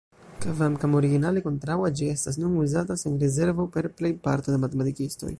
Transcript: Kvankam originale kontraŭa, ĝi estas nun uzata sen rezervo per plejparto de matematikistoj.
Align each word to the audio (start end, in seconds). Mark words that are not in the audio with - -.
Kvankam 0.43 0.95
originale 0.99 1.41
kontraŭa, 1.47 1.91
ĝi 1.99 2.07
estas 2.13 2.39
nun 2.43 2.55
uzata 2.61 2.97
sen 3.01 3.19
rezervo 3.25 3.65
per 3.77 3.89
plejparto 4.01 4.55
de 4.57 4.61
matematikistoj. 4.65 5.29